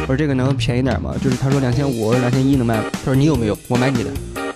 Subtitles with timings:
[0.00, 1.14] 我说这个能便宜点吗？
[1.22, 2.84] 就是他说两千五，我说两千一能卖吗？
[2.92, 3.58] 他说你有没有？
[3.68, 4.10] 我买你的。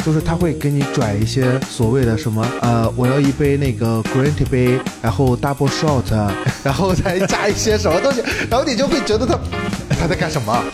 [0.05, 6.03] 就是他会给你转一些所谓的什么呃，我要一杯那个 green tea 杯，然后 double shot，
[6.65, 8.21] 然后再加一些什么东西，
[8.51, 9.39] 然后你就会觉得他
[9.91, 10.65] 他在干什么？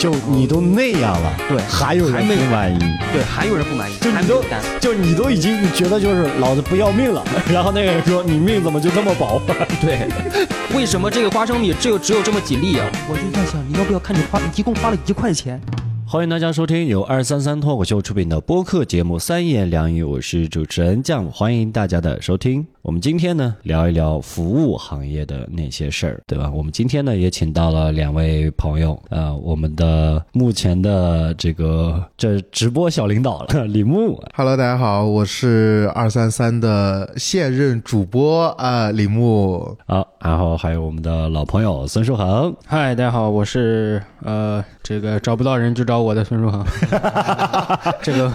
[0.00, 2.78] 就你都那样了，对还有人不满意，
[3.12, 4.42] 对，还有人不满意，就你都。
[4.80, 7.22] 就你都已经你觉得就是老子不要命了，
[7.52, 9.38] 然后那个人说你命怎么就这么薄？
[9.82, 10.08] 对，
[10.74, 12.86] 为什么这个花生米只有只有这么几粒啊？
[13.10, 15.60] 我就在想，你要不要看你花，你一共花了一块钱？
[16.12, 22.66] 欢迎大家收听由二三三脱口秀出品的播客节目《三言两语》，我是主持人酱，欢迎大家的收听。
[22.82, 26.50] 我们今天呢聊一聊服务行业的那些事儿，对吧？
[26.52, 34.20] 我们今天呢也请到了两位朋友，呃，我们的目前的这个这直播小领导了， 李牧。
[34.34, 39.76] Hello，大家好，我是二三三的现任主播啊、李牧。
[39.86, 46.64] 好，然后还有我们的老朋友孙书恒，嗨，大家好，我是呃这个找不到人就找我的孙书恒。
[48.02, 48.30] 这个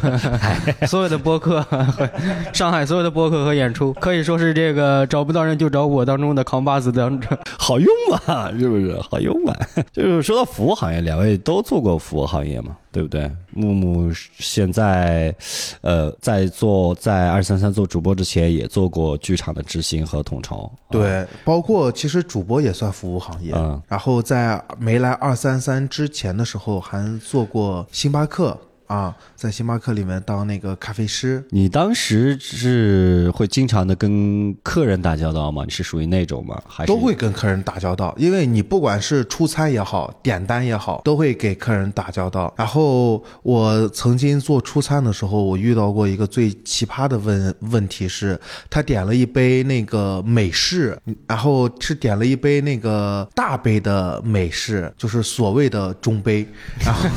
[0.88, 2.09] 所有的播客，和
[2.53, 7.38] 上海所有的播客和演出，可以说是这个找不到人就找我当中的扛把子当中。
[7.57, 8.52] 好用吧？
[8.57, 9.55] 是不是好用吧？
[9.91, 13.29] 就是说到服务行业，两位都做过服务行业嘛，对不对？
[13.51, 15.35] 木木现在，
[15.81, 20.71] 呃，在做在二三三做主播之前，也做过剧场的执行和统筹。
[20.89, 23.51] 对，包括其实主播也算服务行业。
[23.53, 28.57] 嗯然后在没来二三三之前的时候，还做过星巴克
[28.88, 31.44] 啊，在星巴克里面当那个咖啡师。
[31.50, 35.64] 你当时是会经常的跟客人打交道吗？
[35.66, 36.61] 你是属于那种吗？
[36.67, 42.53] 还是都会跟客人打交道，因为你不管是出餐也好，点单也好，都会给客人打交道。
[42.58, 50.97] 然后我曾经做出餐的时候，我遇到过一个最奇葩的问问题是，他点了一杯那个美式，
[51.28, 56.47] 然后是点了一杯那个大杯的美式，就是所谓的中杯，
[56.80, 57.09] 然后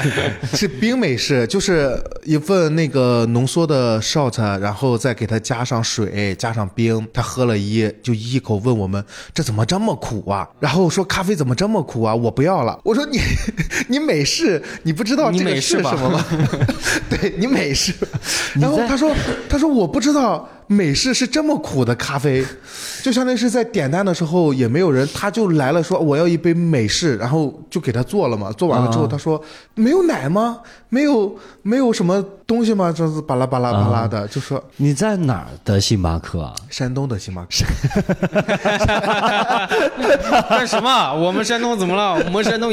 [0.56, 9.04] 是冰美式，就是一份那个浓缩的 shot，然后再给它加上水，加上冰，他喝了一就一口问我们
[9.34, 10.48] 这怎么这么苦啊？
[10.58, 12.14] 然后说咖啡怎么这么苦啊？
[12.14, 12.78] 我不要了。
[12.84, 13.18] 我说你
[13.88, 16.24] 你美式，你不知道你这个美式是什么吗？
[17.08, 17.92] 对 你美式。
[18.54, 19.14] 然后他说
[19.48, 22.46] 他说我不知道美式是这么苦的咖啡，
[23.02, 28.52] 就相当于是在点单的时候也没有人，他就来了说我要一杯美式，然后就给他做了嘛。
[28.52, 29.42] 做完了之后啊他说
[29.74, 30.60] 没有奶吗？
[30.88, 32.94] 没有没有什么东西吗？
[32.96, 36.54] 这是巴拉巴拉巴拉的，就说你在哪儿的星巴克啊？
[36.68, 37.48] 山东的星巴克。
[40.48, 41.12] 干什么？
[41.14, 42.12] 我们山东怎么了？
[42.26, 42.72] 我们山东，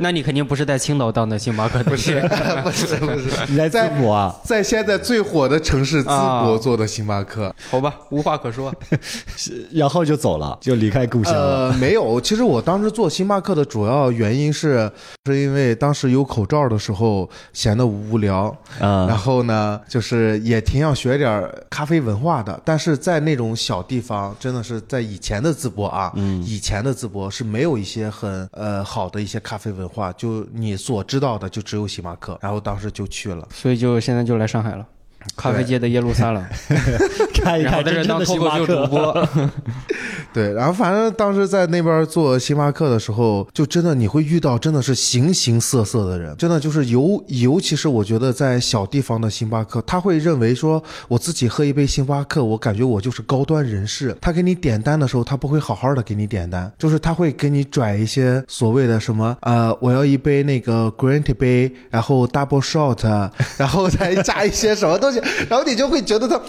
[0.00, 2.20] 那你肯定不是在青岛当的星巴克，不是？
[2.62, 4.36] 不是不是，你在淄博啊？
[4.44, 7.37] 在现在最火的城市淄博啊做的星巴克。
[7.70, 8.74] 好吧，无话可说。
[9.72, 11.68] 然后就走了，就离开故乡了。
[11.68, 14.90] 呃，没有，其实我当时做星巴克的主要原因是，
[15.26, 18.46] 是因为当时有口罩的时候闲得无聊，
[18.80, 33.46] 啊然后呢，就是也挺想学点咖啡文化的，但是在那种小地方，真的是在以前的淄博啊，嗯，以前的淄博是没有一些很呃好的一些咖啡文化，就你所知道的就只有星巴克，然后当时就去了。
[33.52, 34.86] 所以就现在就来上海了，
[35.36, 36.44] 咖啡界的耶路撒冷，
[37.34, 39.28] 看一然后在这看真正的当脱口秀星巴克主播。
[40.32, 54.16] 对，然后反正当时在那边做星巴克的时候，就真的你会遇到真的是形形色色的人，真的就是尤尤其是我觉得在小地方的星巴克，他会认为说我自己喝一杯星巴克，我感觉我就是高端人士。
[54.20, 65.07] 他给你点单的时候，他不会好好的给你点单，就是他会给你拽一些所谓的什么呃，我要一杯那个 green tea 杯，然后 double shot，然后再加一些什么东
[65.48, 66.40] 然后你就会觉得他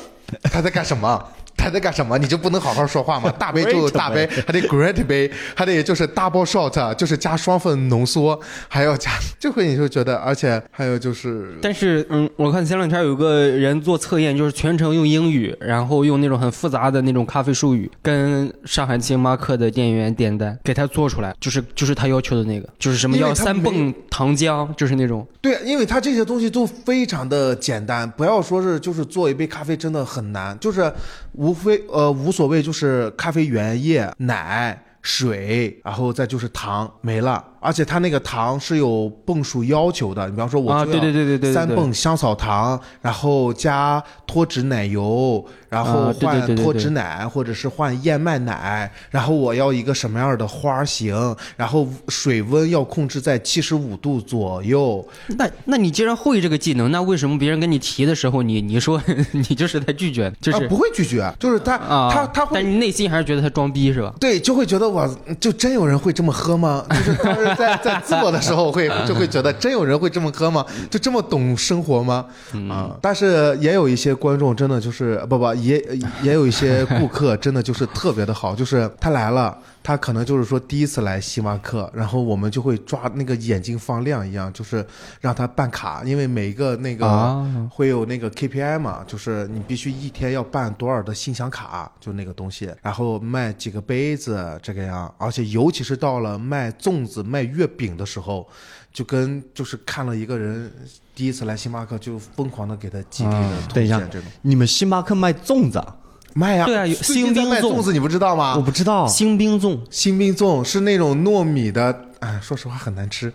[0.51, 1.23] 他在干什么？
[1.59, 2.17] 他在干什么？
[2.17, 3.29] 你就不能好好说话吗？
[3.37, 25.27] 大杯就大杯，还得 great 杯，还得就是 double shot，就是加双份浓缩，还要加，就会你就觉得，而且还有就是，但是，嗯，我看前两天有个人做测验，就是全程用英语，然后用那种很复杂的那种咖啡术语，跟上海星巴克的店员点单，给他做出来，就是就是他要求的那个，就是什么要三泵糖浆，就是那种。
[25.41, 30.91] 对，因为他这些东西都非常的简单，不要说是就是做一杯咖啡真的很难，就是
[31.39, 37.41] 无非呃无所谓，就是咖啡原液、奶、水，然后再就是糖没了。
[37.59, 40.25] 而且它那个糖是有泵数要求的。
[40.25, 55.05] 你比方说，我对对对对对对，三泵香草糖，然后加脱脂奶油，然后换脱脂奶或者是换燕麦奶，然后我要一个什么样的花型，然后水温要控制在七十五度左右。
[55.37, 59.01] 那那你既然会这个技能，那为什么别人跟你提的时候，你 你说
[59.31, 62.51] 你就是在拒绝，就是啊，不会拒绝，就是他、啊，他他会。
[62.53, 64.13] 但你内心还是觉得他装逼是吧？
[64.19, 65.07] 对，就会觉得我
[65.39, 66.85] 就真有人会这么喝吗？
[66.89, 70.65] 就是在在淄博的时候会就会觉得真有人会这么喝吗？
[70.89, 72.25] 就这么懂生活吗？
[72.69, 72.95] 啊！
[73.01, 75.83] 但是也有一些观众真的就是不不也
[76.21, 79.57] 也有一些顾客真的就是特别的好，就是他来了。
[79.81, 84.85] 他可能就是说第一次来星巴克，然后我们就会抓那个眼睛放亮一样，就是
[85.21, 98.47] 让他办卡，因为每一个那个啊会有那个 KPI 嘛，就是你必须一天要办多少的信箱卡，就那个东西，然后卖几个杯子这个样，而且尤其是到了卖粽子、卖月饼的时候，
[98.93, 100.71] 就跟就是看了一个人
[101.13, 105.95] 第一次来星巴克就疯狂的给他集体的啊推等一下荐这种你们星巴克卖粽子啊？
[106.33, 108.55] 卖呀，对啊新兵粽粽子，你不知道吗？
[108.55, 109.07] 我不知道。
[109.07, 113.31] 新兵粽，新兵粽是那种糯米的，哎，说实话很难吃。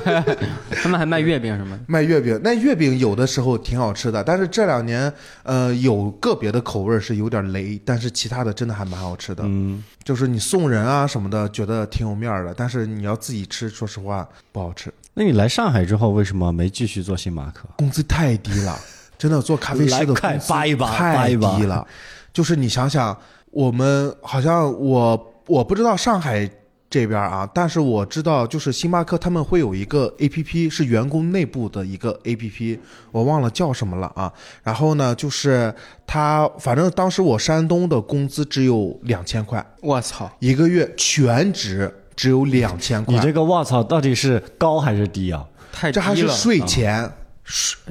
[0.82, 1.78] 他们还卖月饼什么。
[1.86, 5.12] 卖月饼，那月饼有的时候挺好吃的，但是这两年，
[5.42, 9.42] 呃，有个别的口味是有点雷，但是其他的真的还蛮好吃的。
[9.46, 17.68] 嗯，就是你送人啊什么的，觉得挺有面儿的，但是你要自己吃，说实话不好吃，那你来上海之后，为什么没继续做星巴克？
[17.76, 18.78] 工资太低了，
[19.18, 21.86] 真的做咖啡师的来快工资太低了。
[22.32, 23.14] 就是你想想，
[23.50, 26.48] 我们好像我我不知道上海
[26.90, 32.80] 这边啊，但是我知道就是星巴克他们会有一个 A P P 是员工内部的一个 A P P，
[33.12, 34.32] 我忘了叫什么了啊。
[34.64, 35.72] 然后呢，就是
[36.04, 40.28] 他反正当时我山东的工资只有两千块我操！
[40.40, 45.46] 一个月，全职只有两千块，你这个我操到底是高还是低啊？
[45.70, 47.08] 太低这还是，税前。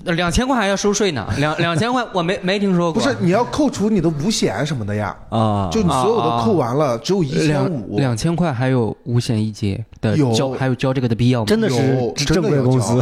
[0.06, 3.02] 两千块还要收税呢，两两千块我没没听说过。
[3.02, 7.98] 不是你要扣除你的五险什么的呀，啊，就你所有的扣完了，只有一千五。
[7.98, 11.46] 两千块还有五险一金的有交，还有交这个的必要吗？
[11.46, 13.02] 真的有是正规公司。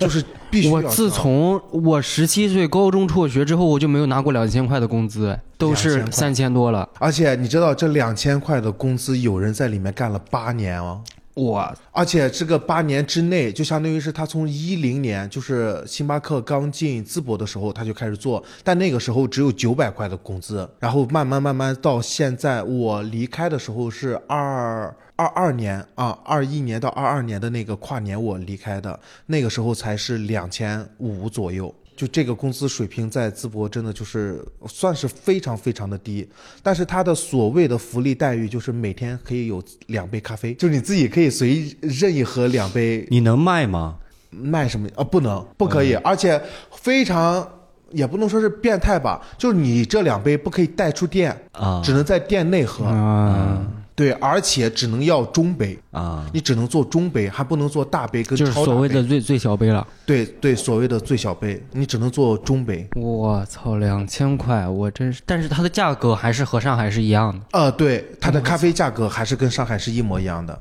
[0.00, 6.88] 就是必须 要我自从我十七岁高中辍学之后，我就没有拿过两千块的工资，哎都是三千多了。
[6.98, 11.02] 而且你知道这两千块的工资，有人在里面干了八年哦。
[11.38, 31.72] 我而且这个八年之内，就相当于是他从一零年，就是星巴克刚进淄博的时候，他就开始做，但那个时候只有九百块的工资，然后慢慢慢慢到现在，我离开的时候是二二二年啊，二一年到二二年的那个跨年我离开的，那个时候才是两千五左右。
[31.98, 36.24] 就这个工资水平在淄博真的就是算是非常非常的低，
[36.62, 43.96] 但是它的所谓的福利待遇就是每天可以有两杯咖啡，就是你自己可以随意任意喝两杯，你能卖吗？
[44.30, 45.02] 卖什么啊？
[45.02, 46.40] 不能，不可以，而且
[46.70, 47.44] 非常
[47.90, 53.66] 也不能说是变态吧，就是你这两杯不可以带出店啊只能在店内喝，啊，
[53.98, 55.76] 对，而且只能要中杯。
[55.90, 59.84] 啊，你只能做中杯，还不能做大杯跟就是超大杯所谓的最最小杯了。
[60.06, 62.88] 对对所谓的最小杯，你只能做中杯。
[62.94, 67.44] 我操，两千块，我真是，但是它的价格还是和上海是一样的。
[67.50, 70.56] 呃，对，它的咖啡价格还是跟上海是一模一样的。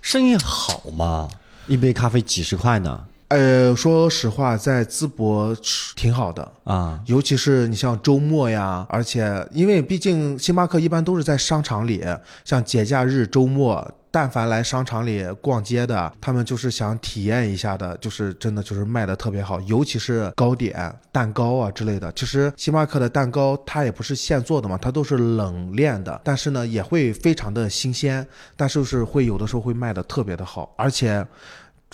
[0.00, 1.28] 生意好吗，
[1.66, 2.98] 一杯咖啡几十块呢。
[3.28, 5.54] 呃，说实话，在淄博
[5.94, 12.02] 挺好的，啊，尤其是你像周末呀，而且因为毕竟星巴克一般都是在商场里，
[12.42, 22.10] 像节假日、周末，但凡来商场里逛街的，他们就是想体验一下的，就是真的就是卖的特别好，尤其是糕点、蛋糕啊之类的。
[22.12, 28.26] 其实星巴克的蛋糕它也不是现做的嘛，它都是冷链的，但是呢也会非常的新鲜，
[28.56, 31.22] 但是是会有的时候会卖的特别的好，而且。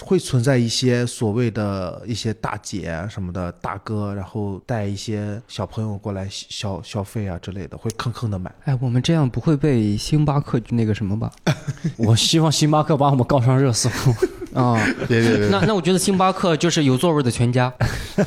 [0.00, 8.52] 会存在一些所谓的一些大姐什么的大哥，然后带一些小朋友过来消消费啊之类的，会坑坑的买。
[8.64, 11.30] 哎，我们这样不会被星巴克那个什么吧？
[11.96, 13.88] 我希望星巴克把我们告上热搜。
[14.54, 17.72] 啊，别别别那那我觉得星巴克就是有座位的全家。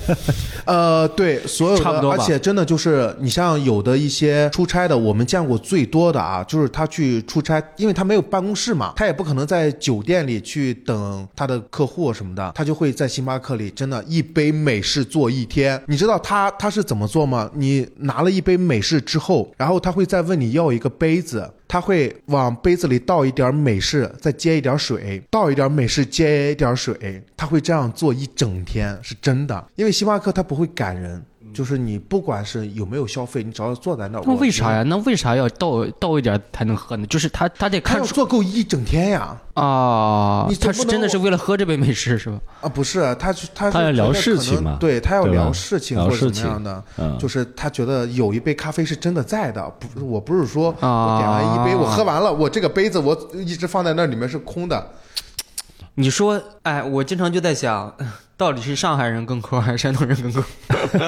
[0.66, 15.82] 呃，对，所有的，差不多而且真的就是你像有的一些出差的，我们见过最多的啊，就是他去出差，因为他没有办公室嘛，他也不可能在酒店里去等他的客户什么的，他就会在星巴克里真的一杯美式坐一天。
[15.88, 17.50] 你知道他他是怎么做吗？
[17.56, 21.50] 你拿了一杯美式之后，然后他会再问你要一个杯子。
[21.68, 29.68] 他会往杯子里倒一点美式，再接一点水，倒一点美式，接一点水，他会这样做一整天，是真的。
[29.76, 31.22] 因为星巴克他不会赶人，
[31.58, 34.84] 就是你不管是有没有消费，你只要坐在那儿，那为啥呀？
[34.84, 37.08] 那为啥要倒倒一点才能喝呢？
[37.08, 39.36] 就是他他得看他要看出做够一整天呀！
[39.56, 42.40] 啊他是真的是为了喝这杯美式是吧？
[42.62, 54.92] 啊，不是，他是他他要聊事情嘛对他要聊事情或者怎么样的，嗯就是他觉得有一杯咖啡是真的在的，不，我不是说啊我点完一杯，我喝完了，我这个杯子我一直放在那里面是空的，
[55.96, 57.92] 你说，哎，我经常就在想，
[58.38, 60.44] 到底是上海人更抠还是山东人更抠？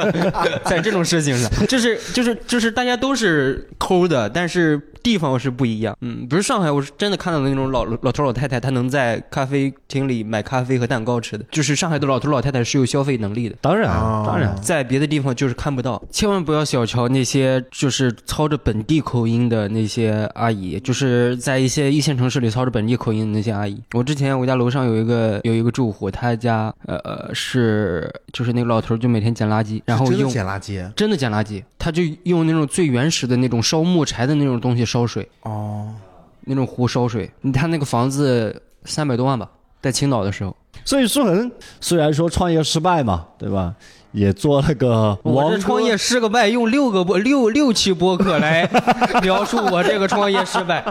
[0.65, 5.95] 在这种事情上，就是就是就是大家都是抠的，但是地方是不一样。
[6.01, 13.55] 嗯，不是上海，我是真的看到那种老老头老太太，他能在咖啡厅里买咖啡和蛋糕吃的，就是上海的老头老太太是有消费能力的。
[13.61, 23.81] 当然哦当然，在别的地方就是看不到，千万不要小瞧那些就是操着本地口音的那些阿姨，就是在一些一线城市里操着本地口音的那些阿姨。
[23.93, 35.93] 我之前我家楼上有一个有一个住户，他家呃呃是就是那个老头就每天捡垃圾，然后是真的用捡垃圾真的捡垃圾，他就用那种最原始的那种烧木柴的那种东西烧水，哦，
[36.41, 37.29] 那种壶烧水。
[37.53, 39.47] 他那个房子三百多万吧，
[39.81, 40.55] 在青岛的时候。
[40.85, 43.75] 所以舒恒虽然说创业失败嘛，对吧？
[44.11, 48.67] 也做了个王我这创业失个败，用六个播六六期播客来
[49.21, 50.83] 描述我这个创业失败，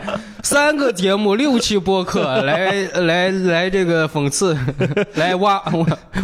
[0.45, 4.57] 三个节目六期播客来来来这个讽刺，
[5.17, 5.61] 来挖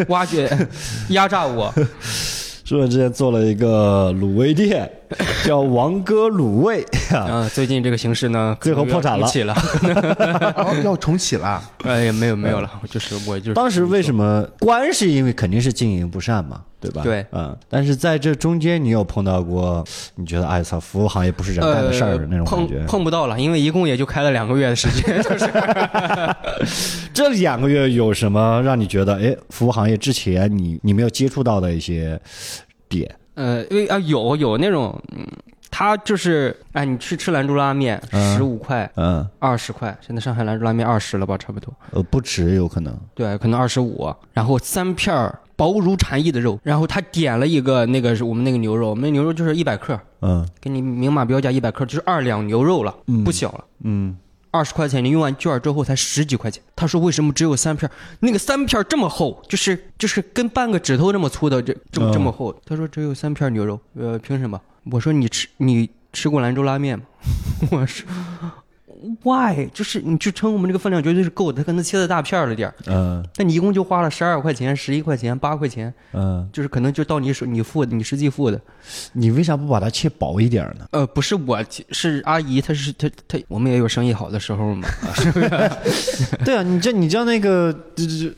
[0.07, 0.49] 挖掘
[1.09, 1.75] 压榨我。
[2.65, 4.91] 舒恒之前做了一个卤味店，
[5.45, 6.83] 叫王哥卤味。
[7.13, 9.27] 啊， 啊，最近这个形势呢，最后破产了。
[9.29, 9.55] 起了。
[10.57, 17.03] 哦要重启了，哎呀，没有没有了，就是我就是当时为什么关是因为肯定是经营不善嘛，对吧？
[17.03, 19.85] 对嗯，但是在这中间你有碰到过，
[20.17, 22.87] 你觉得哎操，服务行业不是人干的事儿、呃那种感觉碰？
[22.87, 25.51] 碰不到了，因为一共也就开了两个月的时间， 就是
[27.13, 32.21] 这两个月有什么让你觉得哎，服务行业之前你你没有接触到的一些
[32.89, 33.13] 点？
[33.35, 35.27] 呃，因为啊有有那种，嗯，
[35.71, 42.97] 他就是哎，你去吃兰州拉面，嗯十五块、嗯，二十块，现在上海兰州拉面二十了吧，差不多，呃，不止有可能。
[43.15, 52.95] 对，可能二十五，然后三片儿薄如蝉翼的肉，然后他点了一个那个是我们那个牛肉，我们那牛肉就是一百克，嗯给你明码标价一百克，就是二两牛肉了，
[53.25, 53.65] 不小了。
[53.83, 54.17] 嗯，
[54.51, 56.63] 二十块钱，你用完券之后才十几块钱。
[56.75, 57.91] 他说为什么只有三片？
[58.21, 62.55] 那个三片这么厚，就是就是跟半个指头这么粗的这这么嗯这么厚。
[62.65, 64.61] 他说只有三片牛肉，呃，凭什么？
[64.91, 67.05] 我说你吃你吃过兰州拉面吗？
[67.71, 68.07] 我说
[69.23, 69.69] why？
[69.73, 78.61] 就是你去称我们这个分量绝对是够的，他可能切的大片儿了点儿，嗯但你一共就花了十二块钱、十一块钱、八块钱，嗯，就是可能就到你手你付的，你实际付的。
[79.13, 80.87] 你为啥不把它切薄一点呢？
[80.93, 84.89] 呃，不是我，是阿姨，她是她她，我们也有生意好的时候嘛。
[86.45, 87.75] 对啊，你这你叫那个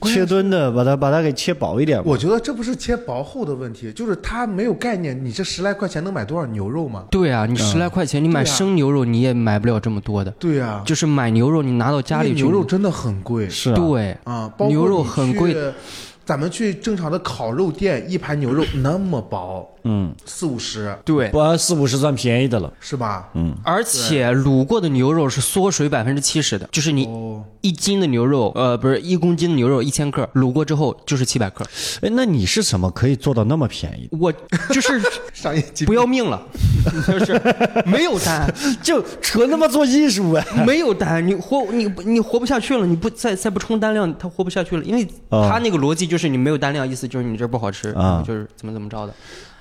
[0.02, 2.02] 切墩的，把它把它给切薄一点。
[2.04, 7.04] 我觉得这不是切薄厚的问题，就是他没有概念，你这十来块钱能买多少牛肉吗？
[7.10, 10.30] 对啊，你十来块钱，你买生牛肉你也买不了这么多的。
[10.32, 13.48] 对呀、就是买牛肉，你拿到家里去，牛肉真的很贵。
[13.48, 15.52] 是啊，对，啊，包括牛肉很贵。
[15.52, 15.72] 去。
[16.24, 22.72] 咱们去正常的烤肉店，一盘牛肉那么薄，嗯，四五十对，不四五十算便宜的了。
[22.80, 23.28] 是吧？
[23.34, 31.64] 嗯，而且卤过的牛肉是缩水百分之七十的，就是你哦，一斤的牛肉，呃，不是一公斤的牛肉一千克，卤过之后就是七百克。
[32.02, 34.08] 哎，那你是怎么可以做到那么便宜？
[34.18, 34.32] 我
[34.70, 35.00] 就是
[35.32, 36.42] 商业机不要命了，
[37.06, 37.40] 就是
[37.86, 38.52] 没有单，
[38.82, 40.44] 就扯那么做艺术啊！
[40.66, 49.14] 没有单，你活你你活不下去了，你不再再不冲单量，他活不下去了，因为啊他那个逻辑就是你没有单量，意思就是你这不好吃，啊就是怎么怎么着的。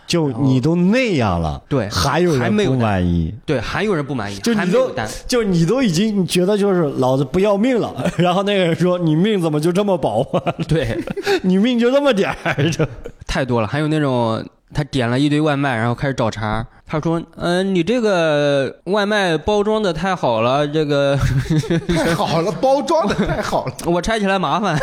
[0.07, 3.33] 就你都那样了，对还有人不满意。
[3.45, 4.91] 对，还有人不满意，就你都。
[5.27, 10.53] 就你都已经你觉得就是老子不要命了， 然后那个人说你命怎么就这么薄啊？
[10.67, 10.97] 对，
[11.43, 12.87] 你命就这么点儿，这
[13.27, 13.67] 太多了。
[13.67, 14.43] 还有那种
[14.73, 16.65] 他点了一堆外卖，然后开始找茬。
[16.87, 21.17] 他说：“嗯、你这个外卖包装的太好了，这个
[21.89, 23.73] 太好了，包装的太好了。
[23.89, 24.79] 我拆起来麻烦。”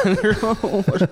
[0.62, 1.08] 我说：“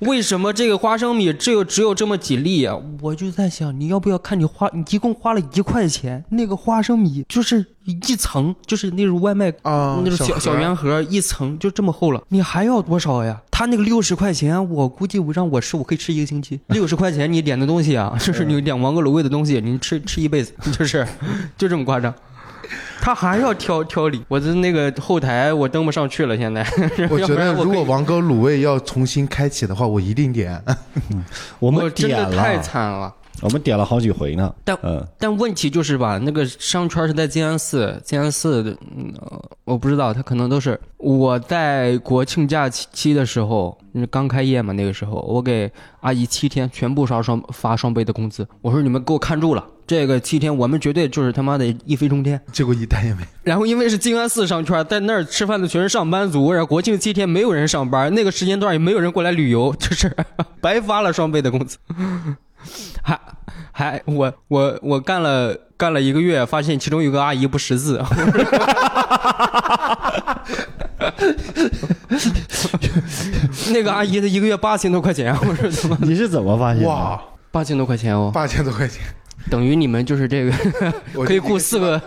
[0.00, 13.40] 为什么这个花生米只有只有这么几粒啊？”我就在想，你要不要看你花，你一共花了一块钱，那个花生米就是一层，就是那种外卖啊那种小小圆盒一层就这么厚了，你还要多少呀？
[13.50, 16.60] 他那个六十块钱，我估计我让我吃，我可以吃一个星期。
[16.68, 21.06] 六十块钱你点的东西啊，就是你点王哥卤味的东西，你吃吃一辈子， 就是
[21.56, 22.12] 就这么夸张。
[23.00, 26.66] 他还要挑挑理，我的那个后台我登不上去了，现在。
[27.08, 30.62] 我要觉得如不然我可以果王哥卤味要重新开启的话，我一定点。
[31.60, 34.52] 我们真点了太，惨了，我们点了好几回呢。
[34.64, 45.70] 但嗯但问题就是吧，那个商圈是在静安寺，静安寺，嗯，呃我不知道，他可能都是我在国庆假期期的时候，嗯刚开业嘛，那个时候我给
[46.00, 52.38] 阿姨七天全部刷双发双倍的工资，我说你们给我看住了，这个七天我们绝对就是他妈的一飞冲天。
[52.52, 53.22] 结果一单也没。
[53.42, 60.14] 然后因为是静安寺商圈，在那儿吃饭的全是上班族，然后国庆七天没有人上班，那个时间段也没有人过来旅游，就是
[60.60, 61.78] 白发了双倍的工资。
[63.02, 63.18] 还
[63.72, 68.04] 还我我我干了干了一个月，发现其中有个阿姨不识字，
[73.72, 76.88] 那个阿姨的一个月八千多块钱，我说怎么你是怎么发现的？
[76.88, 77.18] 哇，
[77.50, 79.02] 八千多块钱哦，八千多块钱，
[79.50, 80.52] 等于你们就是这个
[81.24, 82.00] 可以雇四个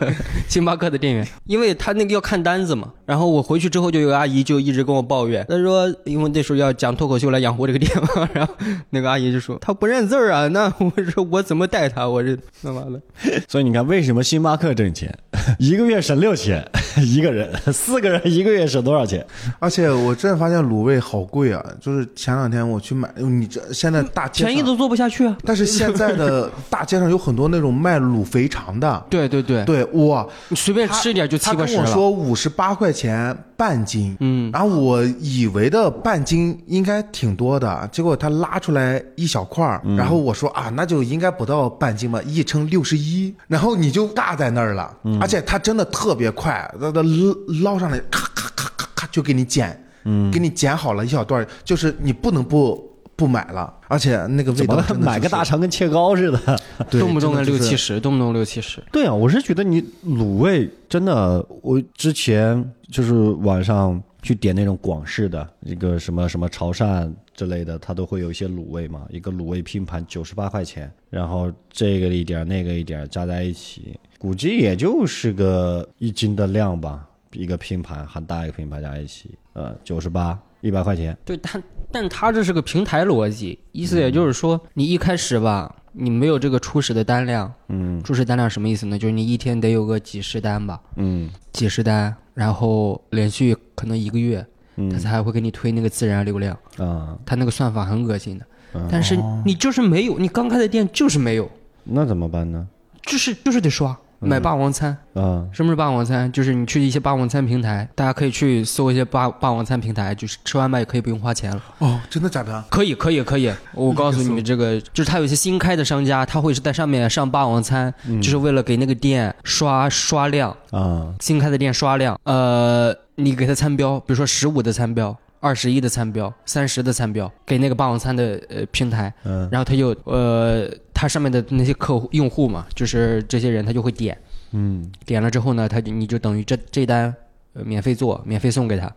[0.48, 2.92] 星巴克的店员， 因为他那个要看单子嘛。
[3.06, 8.54] 然后我回去之后，就有个阿姨就一直跟我抱怨，她说因为那时候要讲脱口秀来养活这个店嘛，然后
[8.92, 12.08] 那个阿姨就说她不认字儿啊，那我说我怎么带她？
[12.08, 13.00] 我这那完了，
[13.50, 15.14] 所以你看，为什么星巴克挣钱，
[15.60, 16.66] 一个月省六千
[17.06, 19.26] 一个人，四个人一个月省多少钱？
[19.60, 21.66] 而且我真的发现卤味好贵啊！
[21.82, 25.36] 就是前两天我去买，你这现在大街上，便宜都做不下去啊。
[25.44, 31.86] 但是现在的大街上有很多那种卖卤肥肠的，对对对，对哇，你随便吃一点就七他跟我。
[31.86, 47.36] 说五十八块钱半斤，嗯，然后我以为的半斤应该挺多的，结果他拉出来一小块儿，然后我说啊，那就应该不到半斤吧，一称六十一，然后你就尬在那儿了，而且他真的特别快，他他捞
[47.74, 52.91] 捞上来，咔咔咔咔咔就给你剪，嗯，给你剪好了一小段，就是你不能不
[53.22, 56.60] 不买了，而且那个味道买个大肠跟切糕似的？
[56.90, 58.84] 动不动六七十，动不动六七十。
[58.92, 81.62] 对啊，我是觉得你卤味真的，我之前就是晚上去点那种广式的一个什么什么潮汕之类的，它都会有一些卤味嘛，一个卤味拼盘九十八块钱，然后这个一点儿那个一点儿加在一起，估计也就是个一斤的量吧，一个拼盘很大一个拼盘加在一起，呃，九十八一百块钱，对，但
[81.92, 88.98] 但它这是个平台逻辑，意思也就是说，你一开始吧，你没有这个初始的单量，嗯初始单量什么意思呢？
[88.98, 94.40] 就是你一天得有个几十单吧，嗯几十单，然后连续可能一个月，
[94.76, 98.46] 它嗯才会给你推那个自然流量，啊，它那个算法很恶心的。
[98.74, 101.50] 嗯但是你就是没有，你刚开的店就是没有，
[101.84, 102.66] 那怎么办呢？
[103.02, 103.98] 就是就是得刷。
[104.28, 106.32] 买霸王餐，啊，什么是霸王餐？
[106.32, 111.64] 就是你去一些霸王餐平台，大家可以去搜一些霸霸王餐平台，就是吃外卖也可以不用花钱了。
[111.80, 112.64] 哦，真的假的？
[112.70, 113.52] 可以，可以，可以。
[113.74, 122.20] 我告诉你们，这个就是他有一些新开的商家，他会是在上面上霸王餐，就是为了给那个店刷刷量，啊，新开的店刷量。
[122.24, 125.18] 呃，你给他餐标，比如说十五的餐标。
[125.42, 134.16] 二十一的餐标，三十的餐标，给那个霸王餐的呃平台，嗯然后他就呃，他上面的那些客户用户嘛，就是这些人他就会点，
[134.52, 137.14] 嗯，点了之后呢，他就你就等于这这单
[137.54, 138.90] 呃免费做，免费送给他。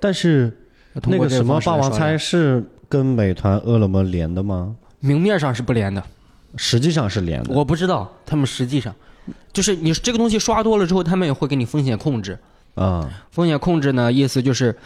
[0.00, 0.52] 但是
[1.04, 4.74] 那个什么霸王餐是跟美团、饿了么连的吗？
[4.98, 6.04] 明面上是不连的，
[6.56, 7.54] 实际上是连的。
[7.54, 8.92] 我不知道他们实际上，
[9.52, 12.36] 就是你这个东西刷多了之后，他们也会给你风险控制。
[12.74, 14.76] 啊，风险控制呢，意思就是，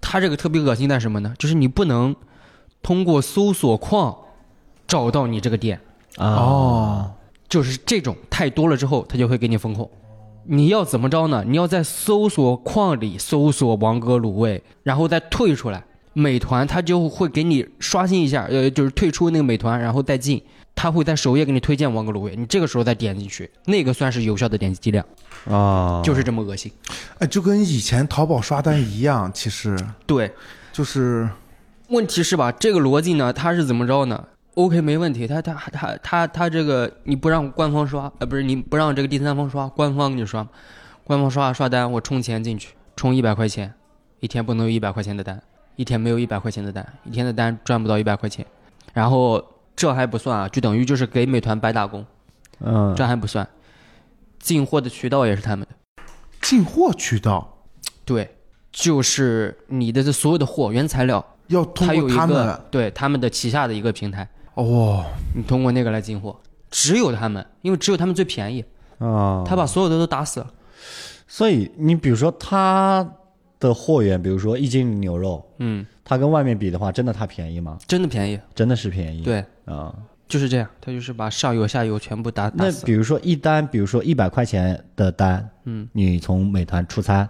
[0.00, 1.34] 它这个特别恶心在什么呢？
[1.38, 2.14] 就是你不能
[2.82, 4.16] 通过搜索框
[4.86, 5.80] 找到你这个店，
[6.16, 7.10] 啊哦，
[7.48, 9.88] 就是这种太多了之后，它就会给你风控。
[10.50, 11.44] 你要怎么着呢？
[11.46, 15.84] 你要在搜索框里搜索王哥卤味，然后再退出来。
[16.14, 20.42] 美团它就会给你刷新一下，呃，就是退出那个美团，然后再进，
[20.80, 25.04] 它会在首页给你推荐王哥卤味，你这个时候再点进去，那个算是有效的点击量，
[25.50, 26.70] 啊，就是这么恶心。
[27.18, 30.32] 哎，就跟以前淘宝刷单一样，其实对，
[30.72, 31.28] 就是
[31.88, 32.52] 问题是吧？
[32.52, 35.26] 这个逻辑呢，它是怎么着呢？OK，没问题。
[35.26, 40.46] 他他他他他这个你不让官方刷，呃，不是你不让这个第三方刷，官方给你刷，
[41.02, 43.74] 官方刷刷单，我充钱进去，充一百块钱，
[44.20, 45.42] 一天不能有一百块钱的单，
[45.74, 48.46] 一天没有一百块钱的单，一天的单赚不到一百块钱。
[48.92, 49.44] 然后
[49.78, 52.04] 这还不算啊，就等于就是给美团白打工，
[52.58, 53.48] 嗯这还不算，
[54.40, 56.02] 进货的渠道也是他们的。
[56.42, 57.62] 进货渠道
[58.04, 58.28] 对，
[58.72, 64.28] 就是你的这所有的货原材料，要通过他们对他们的旗下的一个平台。
[64.54, 65.04] 哦，
[65.36, 66.36] 你通过那个来进货，
[66.72, 68.64] 只有他们，因为只有他们最便宜，
[68.98, 70.52] 啊，他把所有的都打死了。
[71.28, 73.08] 所以你比如说他
[73.60, 77.76] 的货源，比如说一斤牛肉，嗯，它跟外面比的话，真的它便宜吗？
[77.86, 79.22] 真的便宜，真的是便宜。
[79.22, 79.94] 对，啊，
[80.26, 82.64] 就是这样，它就是把上游下游全部打打。
[82.64, 87.28] 那比如说一单，比如说一百块钱的单，嗯，你从美团出餐，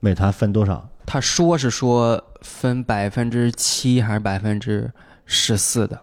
[0.00, 0.88] 美团分多少？
[1.04, 4.90] 他说是说分百分之七还是百分之
[5.26, 6.00] 十四的，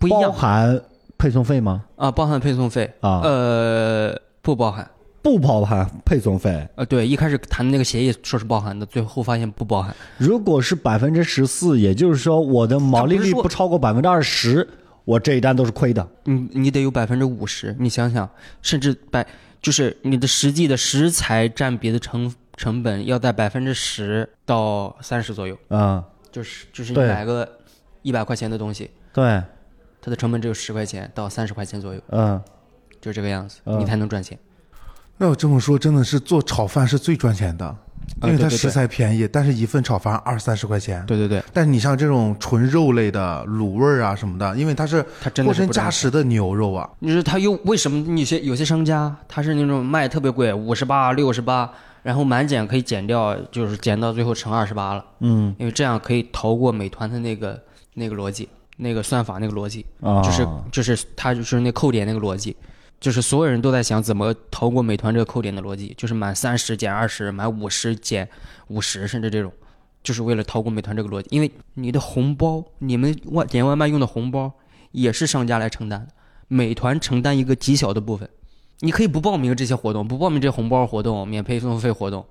[0.00, 0.32] 不一样包样。
[0.32, 0.82] 含
[1.16, 1.84] 配送费吗？
[1.94, 4.90] 啊，包含配送费啊呃，不包含。
[5.22, 6.66] 不包含配送费。
[6.76, 9.94] 呃，对，一开始谈的那个协议说是包含的，最后发现不包含。
[10.16, 14.66] 如果是百分之十四，也就是说我的毛利率不超过百分之二十，
[15.04, 16.08] 我这一单都是亏的。
[16.24, 18.28] 你你得有百分之五十，你想想，
[18.62, 19.26] 甚至百
[19.60, 26.02] 就是你的实际的食材占比的成成本要在百分之十到三十左右，嗯，
[26.32, 27.46] 就是就是你买个
[28.02, 29.42] 一百块钱的东西，对，
[30.00, 32.40] 它的成本只有十块钱到三十块钱左右，嗯，
[33.02, 34.38] 就这个样子，嗯你才能赚钱。
[35.22, 37.76] 那我这么说，真的是做炒饭是最赚钱的，
[38.22, 41.04] 因为它食材便宜，但是一份炒饭二三十块钱。
[41.04, 45.84] 对对对，但是你像这种纯肉类的卤味儿啊什么的，因为它是它真货真的不赚钱。
[45.84, 51.70] 价实的牛肉啊，你说他又为什么有些有些商家他是那种卖特别贵，五十八、六十八，
[52.02, 55.04] 然后满减可以减掉，就是减到最后乘二十八了。
[55.18, 62.56] 嗯因为这样可以逃过美团的那个那个逻辑，那个算法那个逻辑，啊，就是就是它就是那扣点那个逻辑，
[63.00, 68.28] 就是所有人都在想怎么逃过美团这个扣点的逻辑，就是满三十减二十，满五十减
[68.68, 69.50] 五十，甚至这种，
[70.02, 71.26] 就是为了逃过美团这个逻辑。
[71.30, 74.52] 因为你的红包，你们外点外卖用的红包
[74.92, 76.08] 也是商家来承担的，
[76.48, 78.28] 美团承担一个极小的部分。
[78.80, 82.26] 你可以不报名这些活动，不报名这些红包活动、免配送费活动，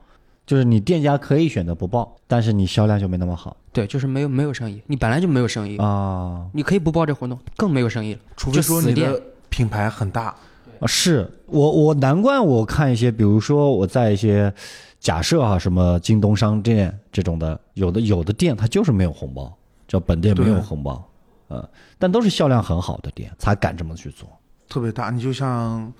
[0.45, 6.47] 就是你店家可以选择不报，但是你销量就没那么好对，就是没有没有生意，你本来就没有生意，啊。
[6.53, 8.19] 你可以不报这活动，更没有生意了。
[8.37, 10.35] 除非说你的品牌很大。
[10.79, 14.53] 啊，是我我难怪我看一些，比如说我在一些
[14.99, 19.53] 假设啊，什么京东商店这种的，有的有的店它就是没有红包，
[19.87, 21.05] 叫本店没有红包，
[21.49, 24.29] 呃，但都是销量很好的店才敢这么去做。
[24.67, 25.91] 特别大，你就像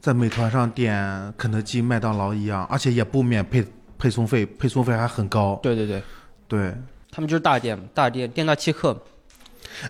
[0.00, 3.64] 在美团上点肯德基、麦当劳一样，而且也不免配
[3.98, 5.58] 配送费，配送费还很高。
[5.62, 6.02] 对对对，
[6.46, 6.74] 对，
[7.10, 8.96] 他们就是大店，大店店大欺客，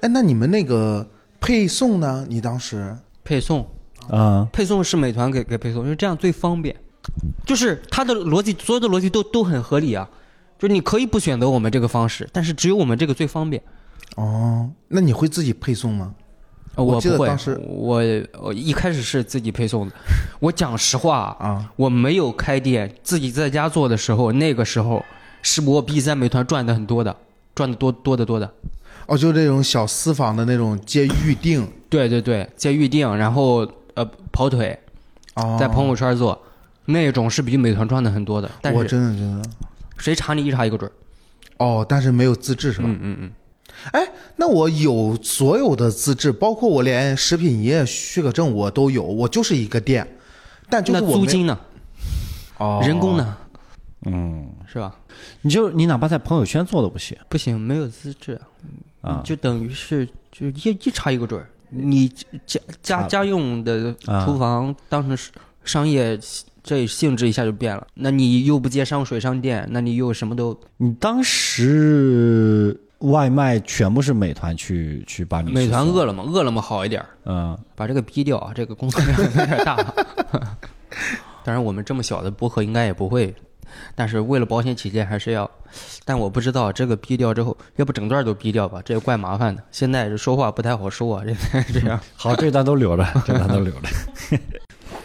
[0.01, 1.07] 哎，那你们那个
[1.39, 2.27] 配送呢？
[2.29, 2.97] 你当时？
[3.25, 3.65] 配送
[4.09, 6.75] 啊、配送是美团给给配送，因为这样最方便。
[7.47, 10.09] 就是它的逻辑，所有的逻辑都都很合理啊。
[10.59, 13.61] 就是你可以不选择我们这个方式，但是只有我们这个最方便。
[14.17, 16.15] 哦，那你会自己配送吗？
[16.75, 18.01] 呃我记得不会，当时我
[18.41, 19.95] 我一开始是自己配送的。
[20.41, 25.05] 我讲实话啊，我没有开店，自己在家做的时候，那个时候
[25.43, 27.15] 是我比在美团赚的很多的，
[27.55, 28.51] 赚的多多的多的。
[29.07, 34.79] 哦，就这种小私房的那种接预定对对对，接预定，然后呃跑腿，
[35.35, 36.41] 哦，在朋友圈做，
[36.87, 38.51] 那种是比美团赚的很多的。
[38.61, 39.49] 但我是真的真的
[39.99, 40.93] 谁查你一查一个准儿。
[41.59, 42.87] 哦，但是没有资质是吧？
[42.89, 43.33] 嗯嗯嗯。
[43.93, 50.07] 哎，那我有所有的资质，包括我连食品营业许可证我都有，我就是一个店，
[50.69, 51.59] 但就是那我没租金呢？
[52.59, 53.37] 哦人工呢？
[54.05, 54.95] 嗯，是吧？
[55.43, 58.41] 你就你哪怕在朋友圈做都不行不行，没有资质
[59.01, 61.49] 啊就等于是就一一查一个准儿。
[61.73, 62.09] 你
[62.47, 65.31] 家家啊家用的啊厨房当成是
[65.65, 66.19] 商业，
[66.63, 67.87] 这性质一下就变了。
[67.95, 79.77] 那你又不接商水商店，那你又什么都你当时外卖全部是美团去去把你美团、饿了么，饿了么好一点儿，嗯把这个逼掉啊，这个工作量有点大。
[81.45, 83.35] 当然，我们这么小的博客应该也不会，
[83.95, 85.51] 但是为了保险起见，还是要。
[86.05, 89.63] 但我不知道这个逼掉之后，要不整段都逼掉吧，这也怪麻烦的。
[89.71, 91.99] 现在这说话不太好说啊， 这这样。
[92.15, 93.89] 好，这段都留着， 这段都留着。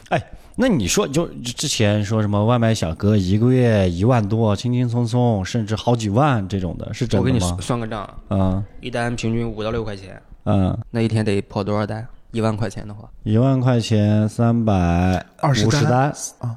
[0.09, 0.21] 哎，
[0.55, 7.57] 那你说，就之前说什么外卖小哥一个月一万多，轻轻松松，甚至好几万这种的，是真我给你的吗？
[7.61, 12.05] 算个账，嗯一单平均五到六块钱，嗯，那一天得跑多少单？
[12.37, 16.13] 一万块钱的话，一万块钱三百二十五十单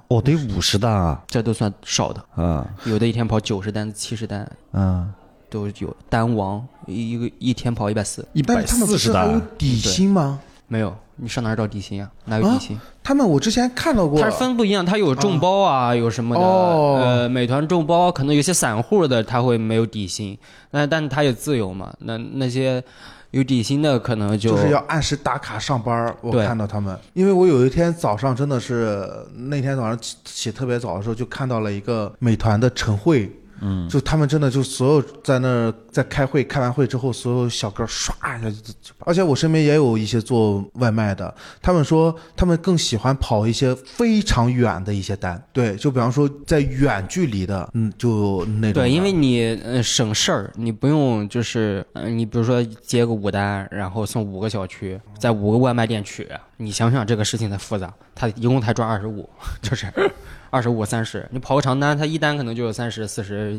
[0.08, 2.22] 哦，得五十单啊，这都算少的。
[2.34, 5.10] 啊有的一天跑九十单、七十单嗯，
[5.48, 10.38] 都有，单王一个一天跑一百四，一百他们四十单，底薪吗？
[10.68, 12.10] 没有，你上哪儿找底薪啊？
[12.26, 12.78] 哪有底薪？
[13.02, 16.42] 他们我之前看到过，它是分不一样，它有众包啊，有什么的。
[16.42, 20.36] 哦呃，美团众包可能有些散户的他会没有底薪，
[20.72, 21.90] 那但他也自由嘛。
[22.00, 22.84] 那那些
[23.30, 26.16] 有底薪的可能就就是要按时打卡上班儿。
[26.20, 33.30] 我看到他们，因为我有一天早上真的是那天早上起起特别早的时候，就看到了一个美团的晨会。
[33.60, 59.28] 嗯，就他们真的就所有在那儿在开会，开完会之后，所有小哥唰一下就就，而且我身边也有一些做外卖的，他们说他们更喜欢跑一些非常远的一些单，对，就比方说在远距离的，嗯，就那种对，因为你呃省事儿，你不用就是呃你比如说接个五单，然后送五个小区，在五个外卖店取，你想想这个事情的复杂，他一共才赚二十五，
[59.60, 59.86] 就是
[60.50, 63.56] 二十五、三十，你跑个长单，他一单可能就有三十、四十、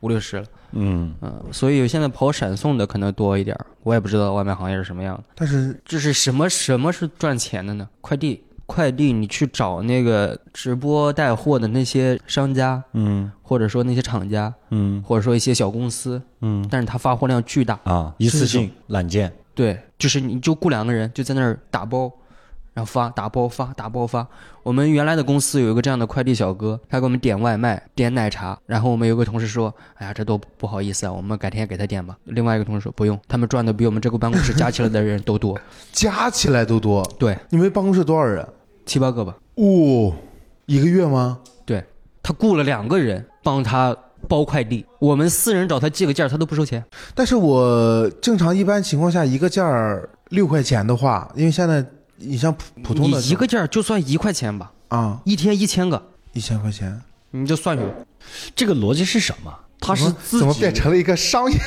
[0.00, 0.44] 五六十了。
[0.72, 5.24] 嗯，嗯，所以现在跑闪送的可能多一点儿，我也不知道外卖行业是什么样的。
[5.34, 7.88] 但是这是什么什么是赚钱的呢？
[8.00, 17.78] 快递，快递，你去找那个直播带货的那些商家，嗯或者说那些厂家，嗯或者说一些小公司，嗯但是它发货量巨大。
[17.84, 22.10] 啊，一次性揽件，对，就是你就雇两个人就在那儿打包，
[22.74, 24.26] 然后发打包发打包发。
[24.62, 35.58] 我们原来的公司有一个这样的快递小哥，他给我们点外卖、点奶茶，然后我们有个同事说：“哎呀，这都不好意思啊，我们改天给他点吧。”另外一个同事说：“不用，他们赚的比我们这个办公室加起来的人都多。
[35.92, 38.46] 加起来都多。”对，你们办公室多少人？
[38.86, 39.36] 七八个吧。
[39.56, 40.14] 哦，
[40.66, 41.38] 一个月吗？
[41.66, 41.84] 对
[42.22, 43.96] 他雇了两个人帮他
[44.28, 46.84] 包快递，我们私人找他寄个件儿，他都不收钱。
[47.14, 51.84] 但是我正常一般情况下一个件儿六块钱的话，因为现在
[52.22, 57.84] 你像普普通的你一个件儿就算一块钱吧，啊一天一千个，一千块钱，你就算去。
[58.54, 59.52] 这个逻辑是什么？
[59.80, 61.58] 他是怎么自己怎么变成了一个商业？